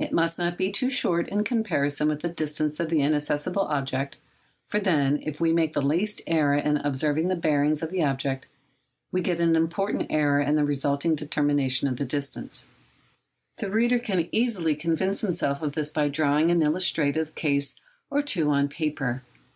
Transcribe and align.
It 0.00 0.10
must 0.10 0.36
not 0.36 0.58
be 0.58 0.72
too 0.72 0.90
short 0.90 1.28
in 1.28 1.44
comparison 1.44 2.08
with 2.08 2.22
the 2.22 2.28
distance 2.28 2.80
of 2.80 2.90
the 2.90 3.00
inaccessible 3.02 3.62
object; 3.62 4.18
for 4.66 4.80
then, 4.80 5.20
if 5.22 5.40
we 5.40 5.52
make 5.52 5.74
the 5.74 5.80
least 5.80 6.22
error 6.26 6.54
in 6.56 6.78
observing 6.78 7.28
the 7.28 7.36
bearings 7.36 7.80
of 7.80 7.90
the 7.92 8.02
object, 8.02 8.48
we 9.12 9.20
get 9.20 9.38
an 9.38 9.54
important 9.54 10.08
error 10.10 10.40
in 10.40 10.56
the 10.56 10.64
resulting 10.64 11.14
determination 11.14 11.86
of 11.86 11.98
the 11.98 12.04
distances. 12.04 12.66
The 13.58 13.70
reader 13.70 14.00
can 14.00 14.28
easily 14.32 14.74
convince 14.74 15.20
himself 15.20 15.62
of 15.62 15.74
this 15.74 15.92
by 15.92 16.08
drawing 16.08 16.50
an 16.50 16.60
illustrative 16.60 17.36
case 17.36 17.76
or 18.10 18.22
two 18.22 18.50
on 18.50 18.66
paper. 18.68 19.22